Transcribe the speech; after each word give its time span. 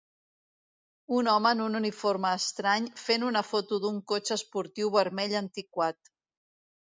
Un 1.17 1.27
home 1.33 1.49
en 1.57 1.59
un 1.65 1.79
uniforme 1.79 2.31
estrany 2.37 2.87
fent 3.01 3.27
una 3.27 3.45
foto 3.49 3.79
d'un 3.83 3.99
cotxe 4.13 4.37
esportiu 4.39 4.91
vermell 4.97 5.39
antiquat. 5.43 6.11